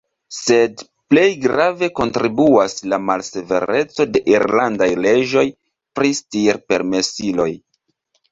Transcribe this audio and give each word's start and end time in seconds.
Sed 0.35 0.79
plej 1.13 1.25
grave 1.41 1.89
kontribuas 1.99 2.75
la 2.93 2.99
malsevereco 3.09 4.07
de 4.15 4.23
irlandaj 4.33 4.89
leĝoj 5.03 5.45
pri 5.99 6.11
stirpermesiloj. 6.21 7.49